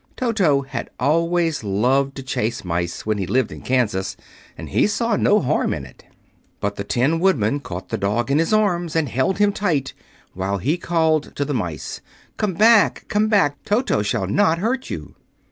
[0.17, 4.17] Toto had always loved to chase mice when he lived in Kansas,
[4.57, 6.05] and he saw no harm in it.
[6.59, 9.93] But the Tin Woodman caught the dog in his arms and held him tight,
[10.33, 12.01] while he called to the mice,
[12.37, 13.05] "Come back!
[13.09, 13.61] Come back!
[13.63, 15.13] Toto shall not hurt you."